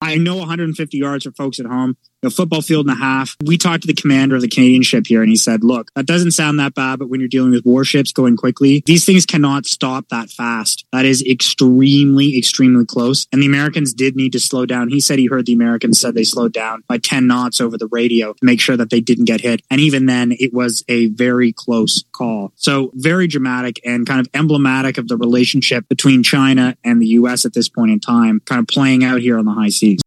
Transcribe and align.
I 0.00 0.16
know 0.16 0.36
150 0.36 0.98
yards 0.98 1.24
for 1.24 1.32
folks 1.32 1.58
at 1.58 1.66
home 1.66 1.96
a 2.22 2.30
football 2.30 2.62
field 2.62 2.86
and 2.86 2.96
a 2.96 2.98
half. 2.98 3.36
We 3.44 3.58
talked 3.58 3.82
to 3.82 3.86
the 3.86 3.94
commander 3.94 4.36
of 4.36 4.42
the 4.42 4.48
Canadian 4.48 4.82
ship 4.82 5.06
here 5.06 5.22
and 5.22 5.30
he 5.30 5.36
said, 5.36 5.64
look, 5.64 5.90
that 5.94 6.06
doesn't 6.06 6.32
sound 6.32 6.58
that 6.60 6.74
bad, 6.74 6.98
but 6.98 7.08
when 7.08 7.20
you're 7.20 7.28
dealing 7.28 7.50
with 7.50 7.64
warships 7.64 8.12
going 8.12 8.36
quickly, 8.36 8.82
these 8.86 9.04
things 9.04 9.26
cannot 9.26 9.66
stop 9.66 10.08
that 10.08 10.30
fast. 10.30 10.86
That 10.92 11.04
is 11.04 11.22
extremely, 11.22 12.36
extremely 12.36 12.84
close. 12.84 13.26
And 13.32 13.42
the 13.42 13.46
Americans 13.46 13.92
did 13.92 14.16
need 14.16 14.32
to 14.32 14.40
slow 14.40 14.66
down. 14.66 14.88
He 14.88 15.00
said 15.00 15.18
he 15.18 15.26
heard 15.26 15.46
the 15.46 15.52
Americans 15.52 16.00
said 16.00 16.14
they 16.14 16.24
slowed 16.24 16.52
down 16.52 16.82
by 16.88 16.98
10 16.98 17.26
knots 17.26 17.60
over 17.60 17.78
the 17.78 17.88
radio 17.88 18.32
to 18.32 18.44
make 18.44 18.60
sure 18.60 18.76
that 18.76 18.90
they 18.90 19.00
didn't 19.00 19.26
get 19.26 19.40
hit. 19.40 19.62
And 19.70 19.80
even 19.80 20.06
then, 20.06 20.32
it 20.32 20.52
was 20.52 20.84
a 20.88 21.06
very 21.08 21.52
close 21.52 22.04
call. 22.12 22.52
So 22.56 22.90
very 22.94 23.26
dramatic 23.26 23.80
and 23.84 24.06
kind 24.06 24.20
of 24.20 24.28
emblematic 24.34 24.98
of 24.98 25.08
the 25.08 25.16
relationship 25.16 25.88
between 25.88 26.22
China 26.22 26.76
and 26.84 27.00
the 27.00 27.06
U.S. 27.08 27.44
at 27.44 27.54
this 27.54 27.68
point 27.68 27.90
in 27.90 28.00
time, 28.00 28.40
kind 28.44 28.60
of 28.60 28.66
playing 28.66 29.04
out 29.04 29.20
here 29.20 29.38
on 29.38 29.44
the 29.44 29.52
high 29.52 29.68
seas. 29.68 30.00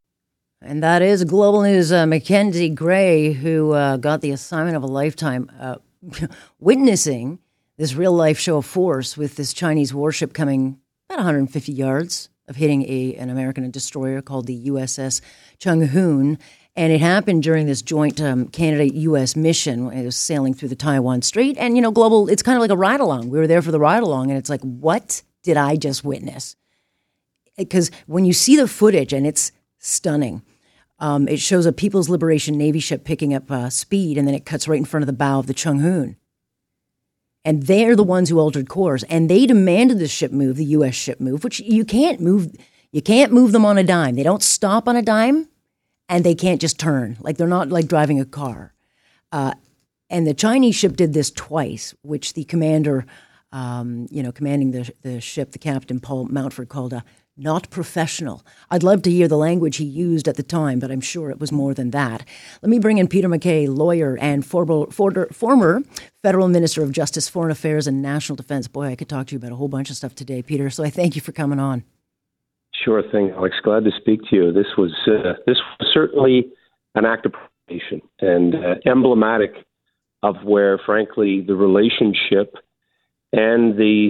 And 0.62 0.84
that 0.84 1.02
is 1.02 1.24
Global 1.24 1.62
News 1.62 1.94
uh, 1.94 2.06
Mackenzie 2.06 2.70
Gray, 2.70 3.32
who 3.32 3.72
uh, 3.72 3.96
got 3.96 4.20
the 4.20 4.32
assignment 4.32 4.76
of 4.76 4.84
a 4.84 4.88
lifetime 4.88 5.50
uh, 5.58 5.78
witnessing 6.60 7.40
this 7.78 7.96
real 7.96 8.12
life 8.12 8.38
show 8.38 8.58
of 8.58 8.66
force 8.66 9.16
with 9.16 9.38
this 9.38 9.54
Chinese 9.54 9.94
warship 9.94 10.34
coming 10.34 10.78
about 11.08 11.20
150 11.20 11.72
yards 11.72 12.28
of 12.50 12.58
hitting 12.58 12.84
a, 12.84 13.16
an 13.16 13.30
American 13.30 13.72
destroyer 13.72 14.22
called 14.22 14.48
the 14.48 14.66
USS 14.68 15.22
Chung 15.60 15.82
Hoon. 15.82 16.38
And 16.76 16.92
it 16.92 17.00
happened 17.00 17.42
during 17.42 17.66
this 17.66 17.82
joint 17.82 18.20
um, 18.20 18.48
Canada 18.48 18.94
US 18.94 19.38
mission. 19.38 19.90
It 19.94 20.04
was 20.04 20.18
sailing 20.18 20.54
through 20.54 20.70
the 20.70 20.76
Taiwan 20.76 21.22
Strait. 21.22 21.58
And, 21.58 21.78
you 21.78 21.82
know, 21.82 21.92
Global, 21.92 22.28
it's 22.28 22.44
kind 22.44 22.58
of 22.58 22.62
like 22.62 22.70
a 22.70 22.78
ride 22.78 23.00
along. 23.00 23.30
We 23.30 23.40
were 23.40 23.48
there 23.48 23.62
for 23.62 23.72
the 23.72 23.80
ride 23.80 24.04
along, 24.04 24.30
and 24.30 24.38
it's 24.38 24.50
like, 24.50 24.62
what 24.62 25.22
did 25.42 25.56
I 25.56 25.78
just 25.78 26.04
witness? 26.04 26.58
Because 27.58 27.92
when 28.08 28.26
you 28.26 28.34
see 28.34 28.58
the 28.58 28.68
footage, 28.68 29.14
and 29.14 29.26
it's 29.26 29.54
stunning. 29.80 30.42
Um, 31.00 31.28
it 31.28 31.40
shows 31.40 31.66
a 31.66 31.72
People's 31.72 32.10
Liberation 32.10 32.58
Navy 32.58 32.80
ship 32.80 33.04
picking 33.06 33.34
up 33.34 33.50
uh, 33.50 33.70
speed, 33.70 34.18
and 34.18 34.28
then 34.28 34.36
it 34.36 34.46
cuts 34.46 34.68
right 34.68 34.78
in 34.78 34.86
front 34.86 35.04
of 35.04 35.08
the 35.08 35.14
bow 35.14 35.40
of 35.40 35.48
the 35.48 35.54
Chung 35.54 35.80
Hoon. 35.80 36.18
And 37.46 37.64
they're 37.64 37.96
the 37.96 38.04
ones 38.04 38.30
who 38.30 38.40
altered 38.40 38.68
course, 38.68 39.04
and 39.04 39.30
they 39.30 39.46
demanded 39.46 40.00
the 40.00 40.08
ship 40.08 40.32
move, 40.32 40.58
the 40.58 40.66
U.S. 40.66 40.96
ship 40.96 41.22
move, 41.22 41.44
which 41.44 41.62
you 41.62 41.86
can't 41.86 42.20
move. 42.20 42.52
You 42.92 43.02
can't 43.02 43.32
move 43.32 43.54
them 43.54 43.66
on 43.66 43.78
a 43.78 43.84
dime. 43.84 44.16
They 44.16 44.24
don't 44.24 44.44
stop 44.44 44.88
on 44.88 44.98
a 44.98 45.02
dime, 45.02 45.48
and 46.10 46.26
they 46.26 46.36
can't 46.36 46.60
just 46.60 46.80
turn. 46.80 47.18
Like 47.22 47.38
they're 47.38 47.48
not 47.48 47.70
like 47.70 47.88
driving 47.88 48.20
a 48.20 48.26
car. 48.26 48.74
Uh, 49.32 49.54
and 50.10 50.28
the 50.28 50.34
Chinese 50.34 50.76
ship 50.76 50.98
did 50.98 51.14
this 51.14 51.32
twice, 51.32 51.94
which 52.02 52.34
the 52.34 52.44
commander, 52.44 53.06
um, 53.52 54.08
you 54.12 54.22
know, 54.22 54.34
commanding 54.34 54.72
the 54.72 54.92
the 55.02 55.22
ship, 55.22 55.54
the 55.54 55.60
captain 55.60 56.02
Paul 56.02 56.28
Mountford, 56.28 56.68
called 56.68 56.92
a 56.92 57.06
not 57.40 57.70
professional. 57.70 58.46
I'd 58.70 58.84
love 58.84 59.02
to 59.04 59.12
hear 59.12 59.28
the 59.28 59.38
language 59.38 59.78
he 59.78 59.86
used 59.86 60.28
at 60.28 60.36
the 60.36 60.44
time, 60.44 60.80
but 60.80 60.92
I'm 60.92 61.02
sure 61.02 61.30
it 61.30 61.40
was 61.40 61.52
more 61.52 61.74
than 61.74 61.92
that. 61.92 62.26
Let 62.62 62.70
me 62.70 62.80
bring 62.80 62.98
in 62.98 63.08
Peter 63.08 63.28
MacKay, 63.28 63.68
lawyer 63.68 64.18
and 64.20 64.46
former, 64.46 65.82
federal 66.22 66.48
minister 66.48 66.84
of 66.84 66.92
justice, 66.92 67.30
foreign 67.30 67.52
affairs, 67.52 67.88
and 67.88 68.02
national 68.02 68.36
defense. 68.36 68.68
Boy, 68.68 68.88
I 68.88 68.96
could 68.96 69.10
talk 69.10 69.28
to 69.28 69.34
you 69.34 69.38
about 69.40 69.52
a 69.52 69.56
whole 69.56 69.68
bunch 69.68 69.90
of 69.90 69.96
stuff 69.96 70.16
today, 70.16 70.42
Peter. 70.42 70.70
So 70.70 70.84
I 70.84 70.90
thank 70.90 71.16
you 71.16 71.22
for 71.22 71.32
coming 71.32 71.60
on. 71.60 71.84
Sure 72.84 73.04
thing, 73.12 73.32
Alex. 73.32 73.56
Glad 73.64 73.84
to 73.86 73.92
speak 74.00 74.22
to 74.30 74.36
you. 74.36 74.52
This 74.54 74.68
was 74.78 74.92
uh, 75.08 75.34
this 75.46 75.58
was 75.80 75.90
certainly 75.94 76.50
an 76.96 77.06
act 77.06 77.26
of 77.26 77.34
provocation 77.34 78.02
and 78.20 78.56
uh, 78.56 78.76
emblematic 78.86 79.52
of 80.24 80.36
where, 80.44 80.80
frankly, 80.86 81.42
the 81.46 81.56
relationship 81.56 82.56
and 83.32 83.78
the 83.78 84.10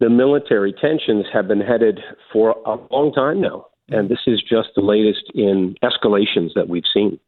the 0.00 0.10
military 0.10 0.72
tensions 0.72 1.26
have 1.32 1.46
been 1.46 1.60
headed 1.60 2.00
for 2.32 2.56
a 2.66 2.76
long 2.90 3.12
time 3.12 3.40
now. 3.40 3.66
And 3.88 4.08
this 4.08 4.20
is 4.26 4.42
just 4.42 4.70
the 4.74 4.82
latest 4.82 5.30
in 5.34 5.74
escalations 5.82 6.50
that 6.54 6.68
we've 6.68 6.84
seen. 6.92 7.18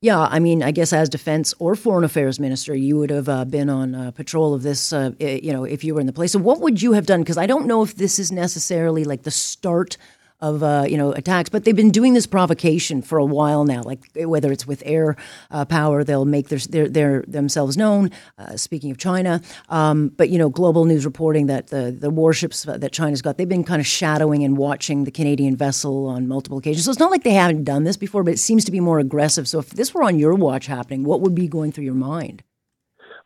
Yeah, 0.00 0.20
I 0.20 0.40
mean, 0.40 0.62
I 0.62 0.72
guess 0.72 0.92
as 0.92 1.08
defense 1.08 1.54
or 1.58 1.74
foreign 1.74 2.04
affairs 2.04 2.40
minister, 2.40 2.74
you 2.74 2.98
would 2.98 3.10
have 3.10 3.28
uh, 3.28 3.44
been 3.44 3.70
on 3.70 3.94
uh, 3.94 4.10
patrol 4.10 4.52
of 4.52 4.62
this, 4.62 4.92
uh, 4.92 5.12
you 5.20 5.52
know, 5.52 5.64
if 5.64 5.84
you 5.84 5.94
were 5.94 6.00
in 6.00 6.06
the 6.06 6.12
place. 6.12 6.32
So, 6.32 6.40
what 6.40 6.60
would 6.60 6.82
you 6.82 6.92
have 6.92 7.06
done? 7.06 7.20
Because 7.20 7.38
I 7.38 7.46
don't 7.46 7.66
know 7.66 7.82
if 7.82 7.94
this 7.94 8.18
is 8.18 8.32
necessarily 8.32 9.04
like 9.04 9.22
the 9.22 9.30
start 9.30 9.96
of 10.40 10.62
uh, 10.62 10.84
you 10.88 10.96
know 10.96 11.12
attacks. 11.12 11.48
But 11.48 11.64
they've 11.64 11.76
been 11.76 11.90
doing 11.90 12.14
this 12.14 12.26
provocation 12.26 13.02
for 13.02 13.18
a 13.18 13.24
while 13.24 13.64
now. 13.64 13.82
Like 13.82 14.00
whether 14.14 14.52
it's 14.52 14.66
with 14.66 14.82
air 14.86 15.16
uh, 15.50 15.64
power, 15.64 16.04
they'll 16.04 16.24
make 16.24 16.48
their, 16.48 16.58
their, 16.58 16.88
their 16.88 17.22
themselves 17.26 17.76
known. 17.76 18.10
Uh, 18.38 18.56
speaking 18.56 18.90
of 18.90 18.98
China, 18.98 19.40
um, 19.68 20.08
but 20.08 20.30
you 20.30 20.38
know, 20.38 20.48
global 20.48 20.84
news 20.84 21.04
reporting 21.04 21.46
that 21.46 21.68
the 21.68 21.90
the 21.90 22.10
warships 22.10 22.62
that 22.64 22.92
China's 22.92 23.22
got, 23.22 23.36
they've 23.36 23.48
been 23.48 23.64
kind 23.64 23.80
of 23.80 23.86
shadowing 23.86 24.44
and 24.44 24.56
watching 24.56 25.04
the 25.04 25.10
Canadian 25.10 25.56
vessel 25.56 26.06
on 26.06 26.28
multiple 26.28 26.58
occasions. 26.58 26.84
So 26.84 26.90
it's 26.90 27.00
not 27.00 27.10
like 27.10 27.24
they 27.24 27.32
haven't 27.34 27.64
done 27.64 27.84
this 27.84 27.96
before, 27.96 28.22
but 28.24 28.34
it 28.34 28.38
seems 28.38 28.64
to 28.64 28.72
be 28.72 28.80
more 28.80 28.98
aggressive. 28.98 29.48
So 29.48 29.58
if 29.58 29.70
this 29.70 29.94
were 29.94 30.02
on 30.02 30.18
your 30.18 30.34
watch 30.34 30.66
happening, 30.66 31.04
what 31.04 31.20
would 31.20 31.34
be 31.34 31.48
going 31.48 31.72
through 31.72 31.84
your 31.84 31.94
mind? 31.94 32.42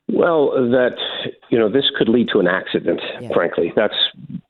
Well, 0.09 0.51
that 0.51 0.97
you 1.51 1.59
know 1.59 1.71
this 1.71 1.91
could 1.97 2.09
lead 2.09 2.29
to 2.33 2.39
an 2.39 2.47
accident. 2.47 3.01
Yeah. 3.21 3.31
Frankly, 3.33 3.73
that's 3.75 3.95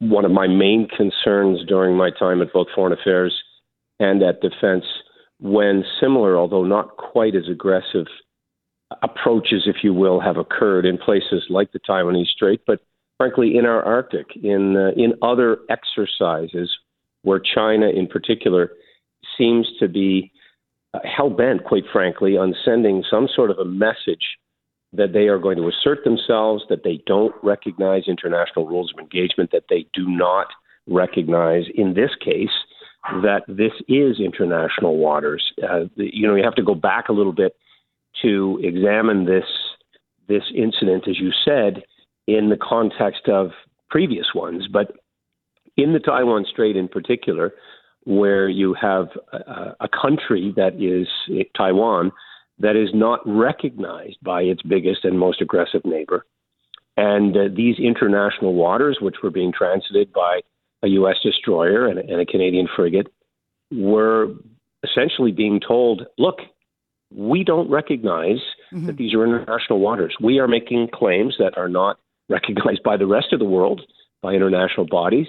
one 0.00 0.24
of 0.24 0.32
my 0.32 0.48
main 0.48 0.88
concerns 0.88 1.64
during 1.66 1.96
my 1.96 2.10
time 2.10 2.42
at 2.42 2.52
both 2.52 2.66
Foreign 2.74 2.92
Affairs 2.92 3.42
and 4.00 4.22
at 4.22 4.40
Defense. 4.40 4.84
When 5.40 5.84
similar, 6.00 6.36
although 6.36 6.64
not 6.64 6.96
quite 6.96 7.34
as 7.34 7.48
aggressive, 7.48 8.06
approaches, 9.02 9.64
if 9.66 9.76
you 9.82 9.94
will, 9.94 10.20
have 10.20 10.36
occurred 10.36 10.86
in 10.86 10.98
places 10.98 11.44
like 11.48 11.72
the 11.72 11.80
Taiwanese 11.80 12.28
Strait, 12.28 12.60
but 12.66 12.80
frankly 13.16 13.56
in 13.56 13.64
our 13.64 13.82
Arctic, 13.82 14.26
in 14.42 14.76
uh, 14.76 14.90
in 15.00 15.14
other 15.22 15.58
exercises 15.68 16.70
where 17.22 17.40
China, 17.40 17.88
in 17.88 18.06
particular, 18.06 18.72
seems 19.38 19.68
to 19.78 19.88
be 19.88 20.32
uh, 20.94 20.98
hell 21.04 21.30
bent, 21.30 21.64
quite 21.64 21.84
frankly, 21.92 22.36
on 22.36 22.54
sending 22.64 23.04
some 23.08 23.28
sort 23.34 23.50
of 23.50 23.58
a 23.58 23.64
message 23.64 24.36
that 24.96 25.12
they 25.12 25.26
are 25.28 25.38
going 25.38 25.56
to 25.56 25.68
assert 25.68 26.04
themselves, 26.04 26.64
that 26.68 26.84
they 26.84 27.02
don't 27.06 27.34
recognize 27.42 28.04
international 28.06 28.66
rules 28.66 28.92
of 28.92 29.00
engagement, 29.00 29.50
that 29.52 29.64
they 29.68 29.86
do 29.92 30.06
not 30.08 30.46
recognize, 30.86 31.64
in 31.74 31.94
this 31.94 32.10
case, 32.24 32.50
that 33.22 33.42
this 33.48 33.72
is 33.88 34.18
international 34.18 34.96
waters. 34.96 35.52
Uh, 35.62 35.84
you 35.96 36.26
know, 36.26 36.34
you 36.34 36.44
have 36.44 36.54
to 36.54 36.62
go 36.62 36.74
back 36.74 37.08
a 37.08 37.12
little 37.12 37.32
bit 37.32 37.56
to 38.22 38.60
examine 38.62 39.26
this 39.26 39.44
this 40.26 40.44
incident, 40.56 41.06
as 41.06 41.18
you 41.18 41.30
said, 41.44 41.82
in 42.26 42.48
the 42.48 42.56
context 42.56 43.28
of 43.28 43.50
previous 43.90 44.28
ones, 44.34 44.66
but 44.72 44.92
in 45.76 45.92
the 45.92 45.98
Taiwan 45.98 46.46
Strait 46.50 46.76
in 46.76 46.88
particular, 46.88 47.52
where 48.04 48.48
you 48.48 48.74
have 48.80 49.08
a, 49.32 49.74
a 49.80 49.88
country 49.88 50.54
that 50.56 50.80
is 50.80 51.08
Taiwan 51.56 52.10
that 52.58 52.76
is 52.76 52.90
not 52.94 53.20
recognized 53.26 54.18
by 54.22 54.42
its 54.42 54.62
biggest 54.62 55.04
and 55.04 55.18
most 55.18 55.40
aggressive 55.40 55.82
neighbor. 55.84 56.24
And 56.96 57.36
uh, 57.36 57.40
these 57.54 57.78
international 57.78 58.54
waters, 58.54 58.98
which 59.00 59.16
were 59.22 59.30
being 59.30 59.52
transited 59.52 60.12
by 60.12 60.40
a 60.82 60.88
U.S. 60.88 61.16
destroyer 61.22 61.86
and, 61.86 61.98
and 61.98 62.20
a 62.20 62.26
Canadian 62.26 62.68
frigate, 62.74 63.08
were 63.72 64.28
essentially 64.84 65.32
being 65.32 65.60
told, 65.60 66.02
look, 66.18 66.38
we 67.12 67.42
don't 67.42 67.70
recognize 67.70 68.38
mm-hmm. 68.72 68.86
that 68.86 68.96
these 68.96 69.14
are 69.14 69.24
international 69.24 69.80
waters. 69.80 70.14
We 70.20 70.38
are 70.38 70.48
making 70.48 70.88
claims 70.92 71.36
that 71.38 71.56
are 71.56 71.68
not 71.68 71.98
recognized 72.28 72.82
by 72.84 72.96
the 72.96 73.06
rest 73.06 73.32
of 73.32 73.38
the 73.38 73.44
world, 73.44 73.82
by 74.22 74.32
international 74.32 74.86
bodies. 74.86 75.26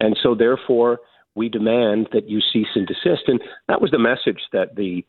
And 0.00 0.16
so, 0.22 0.34
therefore, 0.34 1.00
we 1.34 1.48
demand 1.48 2.08
that 2.12 2.28
you 2.28 2.40
cease 2.40 2.68
and 2.74 2.86
desist. 2.86 3.28
And 3.28 3.40
that 3.68 3.80
was 3.80 3.90
the 3.90 3.98
message 3.98 4.40
that 4.52 4.76
the 4.76 5.04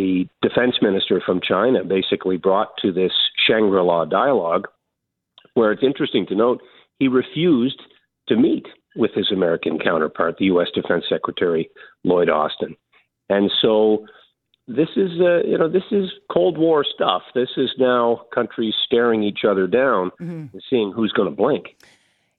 the 0.00 0.26
defense 0.40 0.76
minister 0.80 1.20
from 1.24 1.42
China 1.46 1.84
basically 1.84 2.38
brought 2.38 2.70
to 2.78 2.90
this 2.90 3.12
Shangri 3.46 3.82
La 3.82 4.06
dialogue, 4.06 4.66
where 5.52 5.72
it's 5.72 5.82
interesting 5.82 6.26
to 6.28 6.34
note 6.34 6.62
he 6.98 7.06
refused 7.06 7.82
to 8.28 8.36
meet 8.36 8.66
with 8.96 9.10
his 9.14 9.30
American 9.30 9.78
counterpart, 9.78 10.36
the 10.38 10.46
U.S. 10.46 10.68
Defense 10.74 11.04
Secretary 11.06 11.68
Lloyd 12.02 12.30
Austin. 12.30 12.76
And 13.28 13.50
so 13.60 14.06
this 14.66 14.88
is, 14.96 15.10
uh, 15.20 15.42
you 15.46 15.58
know, 15.58 15.68
this 15.68 15.90
is 15.90 16.10
Cold 16.32 16.56
War 16.56 16.82
stuff. 16.82 17.22
This 17.34 17.50
is 17.58 17.70
now 17.78 18.22
countries 18.34 18.74
staring 18.86 19.22
each 19.22 19.40
other 19.46 19.66
down 19.66 20.12
mm-hmm. 20.18 20.46
and 20.52 20.62
seeing 20.70 20.92
who's 20.92 21.12
going 21.12 21.28
to 21.28 21.36
blink. 21.36 21.76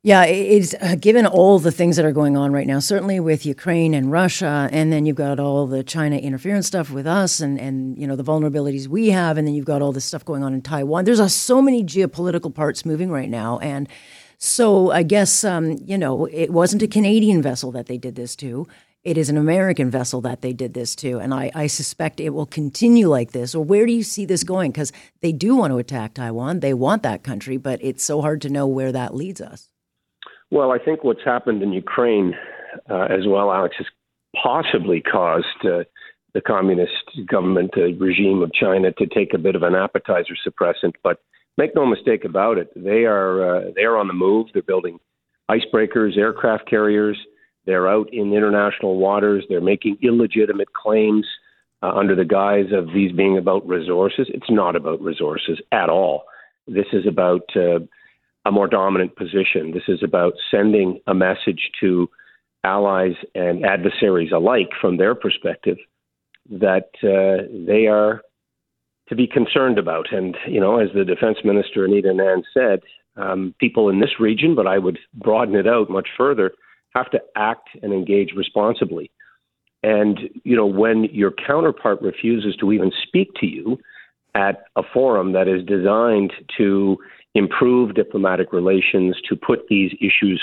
Yeah, 0.03 0.23
it's 0.23 0.73
uh, 0.81 0.95
given 0.95 1.27
all 1.27 1.59
the 1.59 1.71
things 1.71 1.95
that 1.95 2.05
are 2.05 2.11
going 2.11 2.35
on 2.35 2.51
right 2.51 2.65
now, 2.65 2.79
certainly 2.79 3.19
with 3.19 3.45
Ukraine 3.45 3.93
and 3.93 4.11
Russia, 4.11 4.67
and 4.71 4.91
then 4.91 5.05
you've 5.05 5.15
got 5.15 5.39
all 5.39 5.67
the 5.67 5.83
China 5.83 6.17
interference 6.17 6.65
stuff 6.65 6.89
with 6.89 7.05
us, 7.05 7.39
and 7.39 7.59
and 7.59 7.95
you 7.99 8.07
know 8.07 8.15
the 8.15 8.23
vulnerabilities 8.23 8.87
we 8.87 9.11
have, 9.11 9.37
and 9.37 9.47
then 9.47 9.53
you've 9.53 9.65
got 9.65 9.83
all 9.83 9.91
this 9.91 10.05
stuff 10.05 10.25
going 10.25 10.43
on 10.43 10.55
in 10.55 10.63
Taiwan. 10.63 11.05
There's 11.05 11.19
uh, 11.19 11.27
so 11.27 11.61
many 11.61 11.83
geopolitical 11.83 12.51
parts 12.51 12.83
moving 12.83 13.11
right 13.11 13.29
now, 13.29 13.59
and 13.59 13.87
so 14.39 14.89
I 14.89 15.03
guess 15.03 15.43
um, 15.43 15.77
you 15.85 15.99
know 15.99 16.25
it 16.25 16.49
wasn't 16.49 16.81
a 16.81 16.87
Canadian 16.87 17.43
vessel 17.43 17.71
that 17.73 17.85
they 17.85 17.99
did 17.99 18.15
this 18.15 18.35
to. 18.37 18.67
It 19.03 19.19
is 19.19 19.29
an 19.29 19.37
American 19.37 19.91
vessel 19.91 20.19
that 20.21 20.41
they 20.41 20.53
did 20.53 20.73
this 20.73 20.95
to, 20.95 21.19
and 21.19 21.31
I, 21.31 21.51
I 21.53 21.67
suspect 21.67 22.19
it 22.19 22.31
will 22.31 22.47
continue 22.47 23.07
like 23.07 23.33
this. 23.33 23.53
Or 23.53 23.63
where 23.63 23.85
do 23.85 23.93
you 23.93 24.01
see 24.01 24.25
this 24.25 24.43
going? 24.43 24.71
Because 24.71 24.91
they 25.21 25.31
do 25.31 25.55
want 25.55 25.73
to 25.73 25.77
attack 25.77 26.15
Taiwan, 26.15 26.61
they 26.61 26.73
want 26.73 27.03
that 27.03 27.23
country, 27.23 27.57
but 27.57 27.79
it's 27.83 28.03
so 28.03 28.21
hard 28.21 28.41
to 28.41 28.49
know 28.49 28.65
where 28.65 28.91
that 28.91 29.13
leads 29.13 29.41
us. 29.41 29.70
Well, 30.51 30.71
I 30.71 30.79
think 30.79 31.03
what's 31.03 31.23
happened 31.23 31.63
in 31.63 31.71
Ukraine 31.71 32.35
uh, 32.89 33.05
as 33.05 33.25
well, 33.25 33.51
Alex, 33.51 33.77
is 33.79 33.87
possibly 34.43 35.01
caused 35.01 35.45
uh, 35.63 35.83
the 36.33 36.41
communist 36.41 36.91
government 37.29 37.71
uh, 37.77 37.93
regime 37.93 38.41
of 38.41 38.53
China 38.53 38.91
to 38.91 39.05
take 39.07 39.33
a 39.33 39.37
bit 39.37 39.55
of 39.55 39.63
an 39.63 39.75
appetizer 39.75 40.35
suppressant. 40.45 40.93
But 41.03 41.21
make 41.57 41.73
no 41.73 41.85
mistake 41.85 42.25
about 42.25 42.57
it, 42.57 42.69
they 42.75 43.05
are 43.05 43.57
uh, 43.57 43.71
they 43.75 43.83
are 43.83 43.97
on 43.97 44.07
the 44.07 44.13
move. 44.13 44.47
They're 44.53 44.61
building 44.61 44.99
icebreakers, 45.49 46.17
aircraft 46.17 46.69
carriers. 46.69 47.17
They're 47.65 47.87
out 47.87 48.09
in 48.11 48.33
international 48.33 48.97
waters. 48.97 49.45
They're 49.47 49.61
making 49.61 49.97
illegitimate 50.01 50.73
claims 50.73 51.25
uh, 51.81 51.91
under 51.91 52.15
the 52.15 52.25
guise 52.25 52.71
of 52.73 52.87
these 52.93 53.11
being 53.13 53.37
about 53.37 53.67
resources. 53.67 54.27
It's 54.33 54.49
not 54.49 54.75
about 54.75 55.01
resources 55.01 55.61
at 55.71 55.89
all. 55.89 56.23
This 56.67 56.87
is 56.91 57.05
about 57.07 57.43
uh, 57.55 57.79
a 58.45 58.51
more 58.51 58.67
dominant 58.67 59.15
position. 59.15 59.71
This 59.71 59.87
is 59.87 60.01
about 60.03 60.33
sending 60.49 60.99
a 61.07 61.13
message 61.13 61.71
to 61.81 62.09
allies 62.63 63.13
and 63.35 63.65
adversaries 63.65 64.31
alike 64.31 64.69
from 64.79 64.97
their 64.97 65.15
perspective 65.15 65.77
that 66.49 66.89
uh, 67.03 67.47
they 67.67 67.87
are 67.87 68.21
to 69.09 69.15
be 69.15 69.27
concerned 69.27 69.77
about. 69.77 70.11
And, 70.11 70.37
you 70.47 70.59
know, 70.59 70.79
as 70.79 70.89
the 70.93 71.05
defense 71.05 71.37
minister, 71.43 71.85
Anita 71.85 72.09
Anand, 72.09 72.43
said, 72.53 72.79
um, 73.17 73.53
people 73.59 73.89
in 73.89 73.99
this 73.99 74.19
region, 74.19 74.55
but 74.55 74.67
I 74.67 74.77
would 74.77 74.97
broaden 75.13 75.55
it 75.55 75.67
out 75.67 75.89
much 75.89 76.07
further, 76.17 76.51
have 76.95 77.11
to 77.11 77.19
act 77.35 77.69
and 77.83 77.93
engage 77.93 78.31
responsibly. 78.35 79.11
And, 79.83 80.19
you 80.43 80.55
know, 80.55 80.65
when 80.65 81.05
your 81.05 81.31
counterpart 81.31 82.01
refuses 82.01 82.55
to 82.57 82.71
even 82.71 82.91
speak 83.05 83.33
to 83.39 83.47
you 83.47 83.79
at 84.35 84.63
a 84.75 84.83
forum 84.93 85.33
that 85.33 85.47
is 85.47 85.65
designed 85.65 86.31
to 86.57 86.97
improve 87.35 87.93
diplomatic 87.93 88.51
relations, 88.51 89.15
to 89.27 89.35
put 89.35 89.67
these 89.69 89.91
issues 89.99 90.41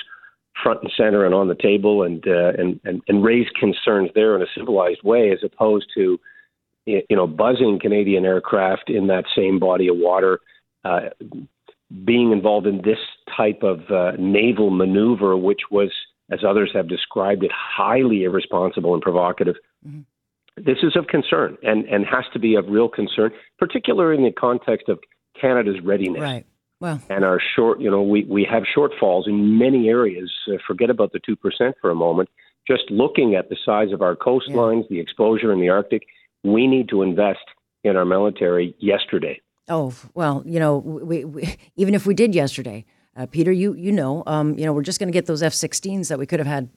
front 0.63 0.83
and 0.83 0.93
center 0.97 1.25
and 1.25 1.35
on 1.35 1.49
the 1.49 1.55
table 1.55 2.03
and, 2.03 2.27
uh, 2.27 2.53
and, 2.59 2.81
and, 2.85 3.01
and 3.09 3.23
raise 3.23 3.47
concerns 3.59 4.11
there 4.15 4.35
in 4.35 4.43
a 4.43 4.47
civilized 4.57 5.03
way 5.05 5.31
as 5.31 5.39
opposed 5.45 5.87
to, 5.95 6.19
you 6.87 7.05
know, 7.11 7.27
buzzing 7.27 7.79
Canadian 7.81 8.25
aircraft 8.25 8.91
in 8.91 9.07
that 9.09 9.25
same 9.37 9.59
body 9.59 9.89
of 9.89 9.97
water, 9.97 10.41
uh, 10.85 11.11
being 12.05 12.33
involved 12.33 12.67
in 12.67 12.79
this 12.83 12.99
type 13.37 13.63
of 13.63 13.91
uh, 13.91 14.13
naval 14.19 14.71
maneuver, 14.71 15.37
which 15.37 15.61
was, 15.71 15.91
as 16.31 16.41
others 16.47 16.71
have 16.75 16.89
described 16.89 17.45
it, 17.45 17.51
highly 17.55 18.25
irresponsible 18.25 18.95
and 18.95 19.03
provocative. 19.03 19.57
Mm-hmm. 19.87 20.01
This 20.57 20.79
is 20.83 20.97
of 20.97 21.07
concern 21.07 21.57
and, 21.63 21.85
and 21.85 22.05
has 22.05 22.25
to 22.33 22.39
be 22.41 22.57
of 22.57 22.67
real 22.69 22.89
concern, 22.89 23.31
particularly 23.59 24.17
in 24.17 24.25
the 24.25 24.33
context 24.33 24.89
of 24.89 24.99
Canada's 25.41 25.81
readiness. 25.85 26.21
Right. 26.21 26.47
Well, 26.81 27.01
and 27.09 27.25
our 27.25 27.41
short, 27.57 27.81
you 27.81 27.91
know, 27.91 28.03
we, 28.03 28.25
we 28.25 28.47
have 28.49 28.63
shortfalls 28.63 29.27
in 29.27 29.59
many 29.59 29.89
areas. 29.89 30.33
Uh, 30.47 30.59
forget 30.67 30.91
about 30.91 31.13
the 31.13 31.19
2% 31.21 31.73
for 31.81 31.91
a 31.91 31.95
moment. 31.95 32.29
Just 32.67 32.85
looking 32.91 33.35
at 33.35 33.49
the 33.49 33.57
size 33.65 33.93
of 33.93 34.01
our 34.01 34.15
coastlines, 34.15 34.83
yeah. 34.83 34.97
the 34.97 35.01
exposure 35.01 35.53
in 35.53 35.61
the 35.61 35.71
Arctic, 35.71 36.05
we 36.45 36.67
need 36.67 36.89
to 36.91 37.03
invest 37.03 37.41
in 37.83 37.97
our 37.97 38.05
military 38.05 38.77
yesterday. 38.79 39.41
Oh, 39.69 39.95
well, 40.15 40.43
you 40.47 40.61
know, 40.61 40.79
we, 40.79 41.25
we 41.25 41.57
even 41.77 41.95
if 41.95 42.07
we 42.07 42.15
did 42.15 42.35
yesterday, 42.35 42.85
uh, 43.17 43.27
Peter, 43.27 43.51
you 43.51 43.75
you 43.75 43.91
know, 43.91 44.23
um, 44.27 44.57
you 44.59 44.65
know, 44.65 44.73
we're 44.73 44.83
just 44.83 45.01
going 45.01 45.09
to 45.09 45.13
get 45.13 45.27
those 45.27 45.43
F-16s 45.43 46.09
that 46.09 46.19
we 46.19 46.27
could 46.27 46.39
have 46.39 46.47
had, 46.47 46.69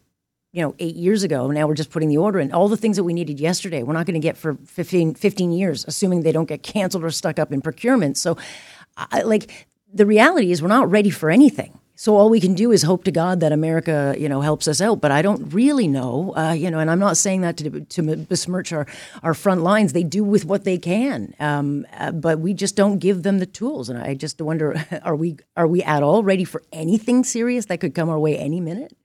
you 0.51 0.61
know, 0.61 0.73
eight 0.79 0.95
years 0.95 1.23
ago. 1.23 1.51
Now 1.51 1.67
we're 1.67 1.75
just 1.75 1.91
putting 1.91 2.09
the 2.09 2.17
order 2.17 2.39
in. 2.39 2.51
All 2.51 2.67
the 2.67 2.77
things 2.77 2.97
that 2.97 3.03
we 3.03 3.13
needed 3.13 3.39
yesterday, 3.39 3.83
we're 3.83 3.93
not 3.93 4.07
going 4.07 4.19
to 4.19 4.19
get 4.19 4.37
for 4.37 4.55
15, 4.65 5.13
15 5.13 5.51
years, 5.51 5.85
assuming 5.87 6.23
they 6.23 6.31
don't 6.31 6.49
get 6.49 6.63
canceled 6.63 7.03
or 7.03 7.11
stuck 7.11 7.37
up 7.37 7.51
in 7.51 7.61
procurement. 7.61 8.17
So, 8.17 8.37
I, 8.97 9.21
like, 9.21 9.67
the 9.93 10.05
reality 10.05 10.51
is 10.51 10.61
we're 10.61 10.67
not 10.67 10.89
ready 10.89 11.09
for 11.09 11.29
anything. 11.29 11.77
So 12.01 12.15
all 12.15 12.31
we 12.31 12.39
can 12.39 12.55
do 12.55 12.71
is 12.71 12.81
hope 12.81 13.03
to 13.03 13.11
God 13.11 13.41
that 13.41 13.51
America, 13.51 14.15
you 14.17 14.27
know, 14.27 14.41
helps 14.41 14.67
us 14.67 14.81
out. 14.81 15.01
But 15.01 15.11
I 15.11 15.21
don't 15.21 15.53
really 15.53 15.87
know, 15.87 16.33
uh, 16.35 16.53
you 16.53 16.71
know, 16.71 16.79
and 16.79 16.89
I'm 16.89 16.97
not 16.97 17.15
saying 17.15 17.41
that 17.41 17.57
to, 17.57 17.81
to 17.81 18.15
besmirch 18.17 18.73
our, 18.73 18.87
our 19.21 19.35
front 19.35 19.61
lines. 19.61 19.93
They 19.93 20.03
do 20.03 20.23
with 20.23 20.43
what 20.43 20.63
they 20.63 20.79
can, 20.79 21.35
um, 21.39 21.85
uh, 21.95 22.11
but 22.11 22.39
we 22.39 22.55
just 22.55 22.75
don't 22.75 22.97
give 22.97 23.21
them 23.21 23.37
the 23.37 23.45
tools. 23.45 23.87
And 23.87 24.01
I 24.01 24.15
just 24.15 24.41
wonder, 24.41 24.83
are 25.03 25.15
we 25.15 25.37
are 25.55 25.67
we 25.67 25.83
at 25.83 26.01
all 26.01 26.23
ready 26.23 26.43
for 26.43 26.63
anything 26.71 27.23
serious 27.23 27.67
that 27.67 27.79
could 27.79 27.93
come 27.93 28.09
our 28.09 28.17
way 28.17 28.35
any 28.35 28.59
minute? 28.59 28.97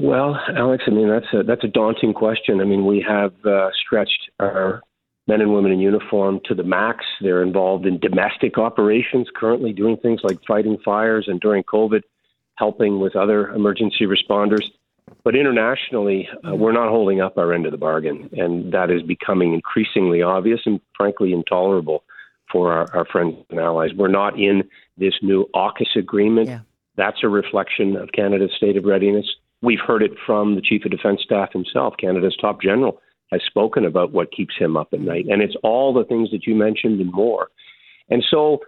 Well, 0.00 0.38
Alex, 0.56 0.84
I 0.86 0.92
mean 0.92 1.10
that's 1.10 1.26
a 1.34 1.42
that's 1.42 1.64
a 1.64 1.68
daunting 1.68 2.14
question. 2.14 2.62
I 2.62 2.64
mean, 2.64 2.86
we 2.86 3.04
have 3.06 3.34
uh, 3.44 3.68
stretched 3.84 4.30
our 4.40 4.82
men 5.26 5.40
and 5.40 5.52
women 5.52 5.72
in 5.72 5.80
uniform 5.80 6.40
to 6.44 6.54
the 6.54 6.62
max. 6.62 7.04
They're 7.20 7.42
involved 7.42 7.86
in 7.86 7.98
domestic 7.98 8.58
operations, 8.58 9.28
currently 9.34 9.72
doing 9.72 9.96
things 9.96 10.20
like 10.22 10.38
fighting 10.46 10.78
fires 10.84 11.26
and 11.28 11.40
during 11.40 11.64
COVID, 11.64 12.02
helping 12.56 13.00
with 13.00 13.16
other 13.16 13.48
emergency 13.48 14.06
responders. 14.06 14.64
But 15.22 15.36
internationally, 15.36 16.28
uh, 16.46 16.54
we're 16.54 16.72
not 16.72 16.88
holding 16.88 17.20
up 17.20 17.38
our 17.38 17.52
end 17.52 17.66
of 17.66 17.72
the 17.72 17.78
bargain, 17.78 18.28
and 18.32 18.72
that 18.72 18.90
is 18.90 19.02
becoming 19.02 19.54
increasingly 19.54 20.22
obvious 20.22 20.60
and 20.66 20.80
frankly 20.96 21.32
intolerable 21.32 22.02
for 22.50 22.72
our, 22.72 22.86
our 22.96 23.04
friends 23.04 23.36
and 23.50 23.60
allies. 23.60 23.90
We're 23.96 24.08
not 24.08 24.38
in 24.38 24.64
this 24.96 25.14
new 25.22 25.48
AUKUS 25.54 25.96
agreement. 25.96 26.48
Yeah. 26.48 26.60
That's 26.96 27.18
a 27.22 27.28
reflection 27.28 27.96
of 27.96 28.10
Canada's 28.12 28.52
state 28.56 28.76
of 28.76 28.84
readiness. 28.84 29.26
We've 29.62 29.80
heard 29.80 30.02
it 30.02 30.12
from 30.24 30.54
the 30.54 30.60
Chief 30.60 30.84
of 30.84 30.90
Defence 30.90 31.22
Staff 31.22 31.52
himself, 31.52 31.94
Canada's 31.98 32.36
top 32.40 32.60
general, 32.62 33.00
has 33.32 33.40
spoken 33.46 33.84
about 33.84 34.12
what 34.12 34.32
keeps 34.32 34.54
him 34.58 34.76
up 34.76 34.88
at 34.92 35.00
night. 35.00 35.26
And 35.28 35.42
it's 35.42 35.56
all 35.62 35.92
the 35.92 36.04
things 36.04 36.30
that 36.30 36.46
you 36.46 36.54
mentioned 36.54 37.00
and 37.00 37.12
more. 37.12 37.48
And 38.08 38.24
so 38.30 38.60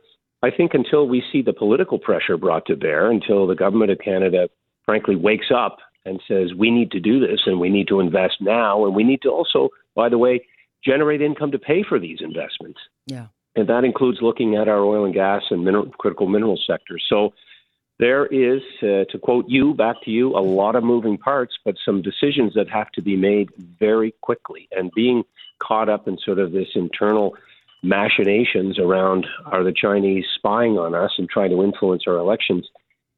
I 0.43 0.51
think 0.51 0.75
until 0.75 1.07
we 1.07 1.23
see 1.33 1.43
the 1.43 1.53
political 1.53 1.99
pressure 1.99 2.37
brought 2.37 2.67
to 2.67 2.77
bear, 2.77 3.11
until 3.11 3.47
the 3.47 3.55
government 3.55 3.91
of 3.91 3.99
Canada 3.99 4.49
frankly 4.85 5.17
wakes 5.17 5.51
up 5.55 5.79
and 6.05 6.21
says, 6.27 6.55
we 6.57 6.71
need 6.71 6.91
to 6.93 7.01
do 7.01 7.21
this 7.21 7.41
and 7.47 7.61
we 7.61 7.69
need 7.69 7.89
to 7.89 8.01
invest 8.01 8.37
now, 8.41 8.85
and 8.85 8.95
we 8.95 9.05
need 9.05 9.23
to 9.23 9.29
also, 9.29 9.69
by 9.95 10.09
the 10.09 10.19
way, 10.19 10.45
generate 10.85 11.21
income 11.21 11.51
to 11.51 11.59
pay 11.59 11.85
for 11.87 11.99
these 11.99 12.19
investments. 12.21 12.81
Yeah. 13.07 13.27
And 13.57 13.69
that 13.69 13.85
includes 13.85 14.19
looking 14.23 14.55
at 14.55 14.69
our 14.69 14.85
oil 14.85 15.05
and 15.05 15.13
gas 15.13 15.43
and 15.51 15.65
mineral, 15.65 15.91
critical 15.99 16.29
mineral 16.29 16.59
sectors. 16.65 17.05
So 17.09 17.35
there 17.99 18.27
is, 18.27 18.63
uh, 18.83 19.05
to 19.11 19.19
quote 19.21 19.47
you, 19.49 19.75
back 19.75 19.97
to 20.05 20.11
you, 20.11 20.37
a 20.37 20.41
lot 20.41 20.77
of 20.77 20.85
moving 20.85 21.19
parts, 21.19 21.59
but 21.65 21.75
some 21.85 22.01
decisions 22.01 22.55
that 22.55 22.69
have 22.69 22.91
to 22.93 23.03
be 23.03 23.17
made 23.17 23.51
very 23.79 24.13
quickly. 24.21 24.69
And 24.71 24.93
being 24.95 25.25
caught 25.59 25.89
up 25.89 26.07
in 26.07 26.17
sort 26.19 26.39
of 26.39 26.53
this 26.53 26.69
internal 26.75 27.37
machinations 27.83 28.79
around 28.79 29.27
are 29.47 29.65
the 29.65 29.73
Chinese 29.73 30.25
spying 30.35 30.79
on 30.79 30.95
us 30.95 31.13
and 31.19 31.29
trying 31.29 31.51
to 31.51 31.63
influence 31.63 32.05
our 32.07 32.17
elections 32.17 32.69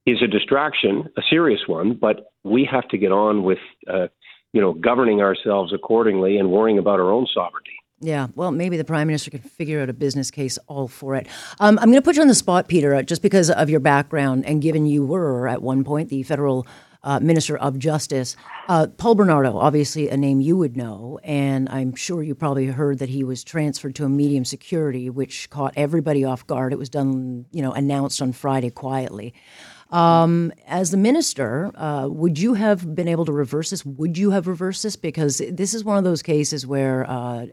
is 0.06 0.22
a 0.22 0.26
distraction, 0.26 1.08
a 1.16 1.22
serious 1.28 1.60
one, 1.66 1.94
but 1.94 2.32
we 2.42 2.64
have 2.70 2.88
to 2.88 2.98
get 2.98 3.12
on 3.12 3.42
with, 3.42 3.58
uh, 3.86 4.08
you 4.52 4.60
know, 4.60 4.72
governing 4.72 5.20
ourselves 5.20 5.72
accordingly 5.74 6.38
and 6.38 6.50
worrying 6.50 6.78
about 6.78 7.00
our 7.00 7.10
own 7.10 7.26
sovereignty. 7.32 7.79
Yeah, 8.02 8.28
well, 8.34 8.50
maybe 8.50 8.78
the 8.78 8.84
prime 8.84 9.08
minister 9.08 9.30
can 9.30 9.40
figure 9.40 9.82
out 9.82 9.90
a 9.90 9.92
business 9.92 10.30
case 10.30 10.58
all 10.66 10.88
for 10.88 11.16
it. 11.16 11.26
Um, 11.58 11.78
I'm 11.78 11.90
going 11.90 12.00
to 12.00 12.02
put 12.02 12.16
you 12.16 12.22
on 12.22 12.28
the 12.28 12.34
spot, 12.34 12.66
Peter, 12.66 12.94
uh, 12.94 13.02
just 13.02 13.20
because 13.20 13.50
of 13.50 13.68
your 13.68 13.80
background 13.80 14.46
and 14.46 14.62
given 14.62 14.86
you 14.86 15.04
were 15.04 15.46
at 15.46 15.60
one 15.60 15.84
point 15.84 16.08
the 16.08 16.22
federal 16.22 16.66
uh, 17.02 17.20
minister 17.20 17.58
of 17.58 17.78
justice. 17.78 18.36
Uh, 18.68 18.86
Paul 18.86 19.14
Bernardo, 19.14 19.56
obviously 19.56 20.08
a 20.08 20.16
name 20.16 20.40
you 20.40 20.56
would 20.56 20.76
know, 20.76 21.18
and 21.22 21.68
I'm 21.68 21.94
sure 21.94 22.22
you 22.22 22.34
probably 22.34 22.66
heard 22.66 22.98
that 23.00 23.08
he 23.08 23.24
was 23.24 23.44
transferred 23.44 23.94
to 23.96 24.04
a 24.04 24.08
medium 24.08 24.44
security, 24.44 25.10
which 25.10 25.50
caught 25.50 25.74
everybody 25.76 26.24
off 26.24 26.46
guard. 26.46 26.72
It 26.72 26.78
was 26.78 26.88
done, 26.88 27.46
you 27.52 27.62
know, 27.62 27.72
announced 27.72 28.22
on 28.22 28.32
Friday 28.32 28.70
quietly. 28.70 29.34
Um, 29.90 30.52
as 30.68 30.92
the 30.92 30.96
minister, 30.96 31.72
uh, 31.74 32.08
would 32.08 32.38
you 32.38 32.54
have 32.54 32.94
been 32.94 33.08
able 33.08 33.24
to 33.24 33.32
reverse 33.32 33.70
this? 33.70 33.84
Would 33.84 34.16
you 34.16 34.30
have 34.30 34.46
reversed 34.46 34.84
this? 34.84 34.94
Because 34.94 35.42
this 35.50 35.74
is 35.74 35.84
one 35.84 35.98
of 35.98 36.04
those 36.04 36.22
cases 36.22 36.66
where 36.66 37.08
uh, 37.10 37.46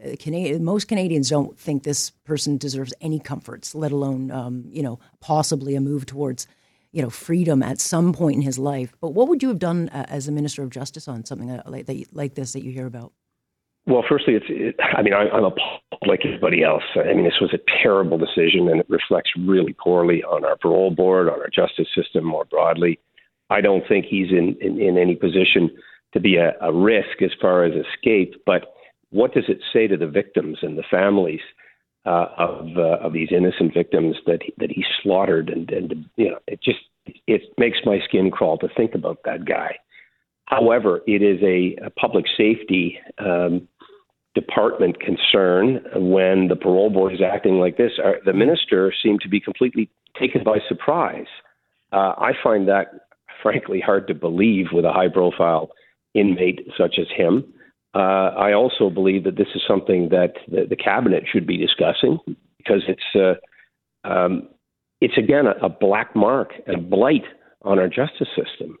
most 0.60 0.86
Canadians 0.86 1.28
don't 1.28 1.58
think 1.58 1.82
this 1.82 2.10
person 2.10 2.56
deserves 2.56 2.94
any 3.00 3.18
comforts, 3.18 3.74
let 3.74 3.90
alone, 3.90 4.30
um, 4.30 4.64
you 4.68 4.82
know, 4.82 5.00
possibly 5.20 5.74
a 5.74 5.80
move 5.80 6.06
towards, 6.06 6.46
you 6.92 7.02
know, 7.02 7.10
freedom 7.10 7.62
at 7.62 7.80
some 7.80 8.12
point 8.12 8.36
in 8.36 8.42
his 8.42 8.58
life. 8.58 8.94
But 9.00 9.14
what 9.14 9.28
would 9.28 9.42
you 9.42 9.48
have 9.48 9.58
done 9.58 9.88
uh, 9.88 10.06
as 10.08 10.28
a 10.28 10.32
minister 10.32 10.62
of 10.62 10.70
justice 10.70 11.08
on 11.08 11.24
something 11.24 11.60
like, 11.66 11.86
that, 11.86 12.04
like 12.12 12.34
this 12.34 12.52
that 12.52 12.62
you 12.62 12.70
hear 12.70 12.86
about? 12.86 13.12
Well, 13.88 14.04
firstly, 14.06 14.34
it's. 14.34 14.44
It, 14.50 14.76
I 14.78 15.00
mean, 15.00 15.14
I, 15.14 15.30
I'm 15.30 15.44
appalled 15.44 15.80
like 16.06 16.20
everybody 16.22 16.62
else. 16.62 16.82
I 16.94 17.14
mean, 17.14 17.24
this 17.24 17.40
was 17.40 17.54
a 17.54 17.82
terrible 17.82 18.18
decision, 18.18 18.68
and 18.68 18.80
it 18.80 18.90
reflects 18.90 19.30
really 19.38 19.72
poorly 19.72 20.22
on 20.24 20.44
our 20.44 20.58
parole 20.58 20.90
board, 20.90 21.28
on 21.28 21.40
our 21.40 21.48
justice 21.48 21.88
system 21.94 22.22
more 22.22 22.44
broadly. 22.44 23.00
I 23.48 23.62
don't 23.62 23.82
think 23.88 24.04
he's 24.04 24.30
in 24.30 24.58
in, 24.60 24.78
in 24.78 24.98
any 24.98 25.16
position 25.16 25.70
to 26.12 26.20
be 26.20 26.36
a, 26.36 26.52
a 26.60 26.70
risk 26.70 27.22
as 27.22 27.30
far 27.40 27.64
as 27.64 27.72
escape. 27.72 28.34
But 28.44 28.74
what 29.08 29.32
does 29.32 29.44
it 29.48 29.60
say 29.72 29.86
to 29.86 29.96
the 29.96 30.06
victims 30.06 30.58
and 30.60 30.76
the 30.76 30.84
families 30.90 31.40
uh, 32.04 32.26
of 32.36 32.76
uh, 32.76 32.98
of 33.00 33.14
these 33.14 33.30
innocent 33.34 33.72
victims 33.72 34.16
that 34.26 34.42
he, 34.42 34.52
that 34.58 34.70
he 34.70 34.84
slaughtered? 35.02 35.48
And 35.48 35.70
and 35.70 36.04
you 36.16 36.28
know, 36.28 36.38
it 36.46 36.62
just 36.62 36.80
it 37.26 37.40
makes 37.56 37.78
my 37.86 38.00
skin 38.06 38.30
crawl 38.30 38.58
to 38.58 38.68
think 38.76 38.94
about 38.94 39.20
that 39.24 39.46
guy. 39.46 39.76
However, 40.44 41.00
it 41.06 41.22
is 41.22 41.42
a, 41.42 41.86
a 41.86 41.90
public 41.90 42.26
safety 42.36 42.98
um, 43.18 43.68
department 44.40 45.00
concern 45.00 45.80
when 45.94 46.48
the 46.48 46.56
parole 46.56 46.90
board 46.90 47.12
is 47.12 47.20
acting 47.20 47.58
like 47.58 47.76
this. 47.76 47.92
The 48.24 48.32
minister 48.32 48.92
seemed 49.02 49.20
to 49.22 49.28
be 49.28 49.40
completely 49.40 49.90
taken 50.18 50.44
by 50.44 50.58
surprise. 50.68 51.26
Uh, 51.92 52.14
I 52.18 52.32
find 52.42 52.68
that, 52.68 53.08
frankly, 53.42 53.80
hard 53.80 54.06
to 54.08 54.14
believe 54.14 54.66
with 54.72 54.84
a 54.84 54.92
high 54.92 55.08
profile 55.08 55.70
inmate 56.14 56.60
such 56.76 56.96
as 56.98 57.06
him. 57.16 57.52
Uh, 57.94 58.30
I 58.36 58.52
also 58.52 58.90
believe 58.90 59.24
that 59.24 59.36
this 59.36 59.48
is 59.54 59.62
something 59.66 60.10
that 60.10 60.34
the, 60.48 60.66
the 60.68 60.76
cabinet 60.76 61.24
should 61.30 61.46
be 61.46 61.56
discussing 61.56 62.18
because 62.58 62.82
it's 62.86 63.10
uh, 63.16 64.08
um, 64.08 64.48
it's 65.00 65.16
again 65.16 65.46
a, 65.46 65.66
a, 65.66 65.68
black 65.68 66.14
mark 66.14 66.50
and 66.66 66.76
a 66.76 66.80
blight 66.80 67.24
on 67.62 67.78
our 67.78 67.88
justice 67.88 68.28
system 68.36 68.76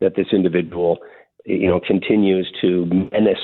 that 0.00 0.16
this 0.16 0.26
individual 0.32 0.98
you 1.46 1.66
know 1.66 1.80
continues 1.80 2.52
to 2.60 2.84
menace 3.10 3.38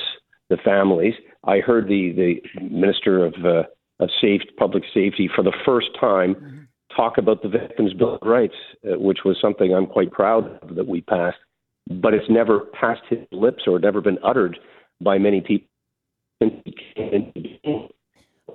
the 0.50 0.57
families. 0.64 1.14
I 1.45 1.59
heard 1.59 1.88
the 1.88 2.12
the 2.12 2.61
minister 2.62 3.25
of 3.25 3.35
uh, 3.45 3.62
of 4.00 4.11
safe 4.21 4.43
public 4.59 4.85
safety 4.95 5.28
for 5.35 5.43
the 5.43 5.57
first 5.64 5.88
time 6.00 6.35
mm-hmm. 6.35 6.59
talk 6.97 7.19
about 7.19 7.43
the 7.43 7.49
Victims' 7.49 7.95
Bill 7.95 8.14
of 8.14 8.23
Rights, 8.23 8.55
uh, 8.85 8.99
which 8.99 9.19
was 9.25 9.37
something 9.40 9.75
I'm 9.75 9.87
quite 9.87 10.12
proud 10.12 10.59
of 10.62 10.76
that 10.76 10.87
we 10.87 11.00
passed, 11.00 11.38
but 11.90 12.14
it's 12.14 12.31
never 12.31 12.61
passed 12.81 13.02
his 13.09 13.21
lips 13.33 13.64
or 13.67 13.78
never 13.78 14.00
been 14.00 14.19
uttered 14.23 14.59
by 15.00 15.19
many 15.19 15.40
people. 15.40 15.69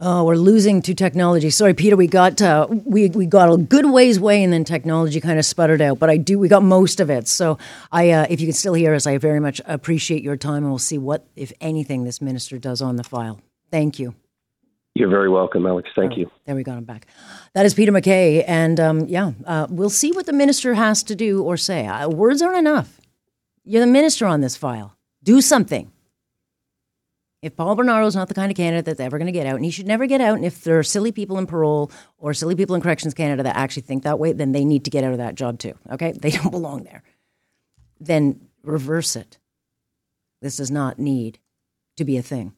Oh, 0.05 0.25
we're 0.25 0.35
losing 0.35 0.81
to 0.81 0.93
technology. 0.93 1.49
Sorry, 1.49 1.73
Peter. 1.73 1.95
We 1.95 2.07
got 2.07 2.41
uh, 2.41 2.67
we 2.69 3.07
we 3.07 3.25
got 3.25 3.49
a 3.49 3.55
good 3.55 3.85
ways 3.85 4.19
way, 4.19 4.43
and 4.43 4.51
then 4.51 4.65
technology 4.65 5.21
kind 5.21 5.39
of 5.39 5.45
sputtered 5.45 5.81
out. 5.81 5.97
But 5.97 6.09
I 6.09 6.17
do. 6.17 6.37
We 6.37 6.49
got 6.49 6.61
most 6.61 6.99
of 6.99 7.09
it. 7.09 7.25
So 7.29 7.57
I, 7.89 8.11
uh, 8.11 8.25
if 8.29 8.41
you 8.41 8.47
can 8.47 8.53
still 8.53 8.73
hear 8.73 8.93
us, 8.93 9.07
I 9.07 9.17
very 9.17 9.39
much 9.39 9.61
appreciate 9.65 10.21
your 10.21 10.35
time, 10.35 10.63
and 10.63 10.67
we'll 10.67 10.77
see 10.77 10.97
what, 10.97 11.25
if 11.37 11.53
anything, 11.61 12.03
this 12.03 12.21
minister 12.21 12.57
does 12.57 12.81
on 12.81 12.97
the 12.97 13.03
file. 13.05 13.39
Thank 13.71 13.97
you. 13.97 14.13
You're 14.93 15.07
very 15.07 15.29
welcome, 15.29 15.65
Alex. 15.65 15.89
Thank 15.95 16.11
oh, 16.11 16.17
you. 16.17 16.31
There 16.43 16.55
we 16.55 16.63
got 16.63 16.77
him 16.77 16.83
back. 16.83 17.07
That 17.53 17.65
is 17.65 17.73
Peter 17.73 17.93
MacKay, 17.93 18.43
and 18.43 18.81
um, 18.81 19.07
yeah, 19.07 19.31
uh, 19.45 19.67
we'll 19.69 19.89
see 19.89 20.11
what 20.11 20.25
the 20.25 20.33
minister 20.33 20.73
has 20.73 21.01
to 21.03 21.15
do 21.15 21.41
or 21.43 21.55
say. 21.55 21.87
Uh, 21.87 22.09
words 22.09 22.41
aren't 22.41 22.57
enough. 22.57 22.99
You're 23.63 23.79
the 23.79 23.87
minister 23.87 24.25
on 24.25 24.41
this 24.41 24.57
file. 24.57 24.97
Do 25.23 25.39
something. 25.39 25.92
If 27.43 27.57
Paul 27.57 27.75
Bernardo 27.75 28.07
is 28.07 28.15
not 28.15 28.29
the 28.29 28.33
kind 28.33 28.49
of 28.49 28.55
candidate 28.55 28.85
that's 28.85 29.01
ever 29.01 29.17
going 29.17 29.25
to 29.25 29.33
get 29.33 29.45
out, 29.45 29.57
and 29.57 29.65
he 29.65 29.69
should 29.69 29.85
never 29.85 30.05
get 30.05 30.21
out, 30.21 30.37
and 30.37 30.45
if 30.45 30.63
there 30.63 30.79
are 30.79 30.83
silly 30.83 31.11
people 31.11 31.37
in 31.37 31.45
parole 31.45 31.91
or 32.17 32.33
silly 32.33 32.55
people 32.55 32.73
in 32.73 32.81
Corrections 32.81 33.13
Canada 33.13 33.43
that 33.43 33.57
actually 33.57 33.81
think 33.81 34.03
that 34.03 34.17
way, 34.17 34.31
then 34.31 34.53
they 34.53 34.63
need 34.63 34.85
to 34.85 34.89
get 34.89 35.03
out 35.03 35.11
of 35.11 35.17
that 35.17 35.35
job 35.35 35.59
too. 35.59 35.73
Okay? 35.91 36.13
They 36.13 36.31
don't 36.31 36.51
belong 36.51 36.85
there. 36.85 37.03
Then 37.99 38.47
reverse 38.63 39.17
it. 39.17 39.39
This 40.41 40.55
does 40.55 40.71
not 40.71 40.99
need 40.99 41.37
to 41.97 42.05
be 42.05 42.15
a 42.15 42.21
thing. 42.21 42.53